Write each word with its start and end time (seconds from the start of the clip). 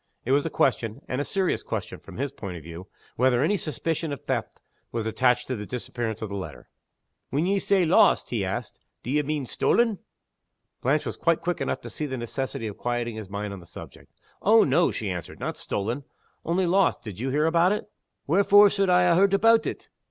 It 0.25 0.31
was 0.31 0.47
a 0.47 0.49
question 0.49 1.03
and 1.07 1.21
a 1.21 1.23
serious 1.23 1.61
question, 1.61 1.99
from 1.99 2.17
his 2.17 2.31
point 2.31 2.57
of 2.57 2.63
view 2.63 2.87
whether 3.17 3.43
any 3.43 3.55
suspicion 3.55 4.11
of 4.11 4.21
theft 4.21 4.59
was 4.91 5.05
attached 5.05 5.45
to 5.45 5.55
the 5.55 5.67
disappearance 5.67 6.23
of 6.23 6.29
the 6.29 6.35
letter. 6.35 6.67
"When 7.29 7.45
ye 7.45 7.59
say 7.59 7.85
'lost,'" 7.85 8.31
he 8.31 8.43
asked, 8.43 8.79
"d'ye 9.03 9.21
mean 9.21 9.45
stolen?" 9.45 9.99
Blanche 10.81 11.05
was 11.05 11.17
quite 11.17 11.41
quick 11.41 11.61
enough 11.61 11.81
to 11.81 11.89
see 11.91 12.07
the 12.07 12.17
necessity 12.17 12.65
of 12.65 12.77
quieting 12.77 13.15
his 13.15 13.29
mind 13.29 13.53
on 13.53 13.59
this 13.59 13.75
point. 13.75 14.09
"Oh 14.41 14.63
no!" 14.63 14.89
she 14.89 15.11
answered. 15.11 15.39
"Not 15.39 15.55
stolen. 15.55 16.03
Only 16.43 16.65
lost. 16.65 17.03
Did 17.03 17.19
you 17.19 17.29
hear 17.29 17.45
about 17.45 17.71
it?" 17.71 17.87
"Wherefore 18.25 18.71
suld 18.71 18.89
I 18.89 19.07
ha' 19.07 19.15
heard 19.15 19.35
aboot 19.35 19.67
it?" 19.67 19.89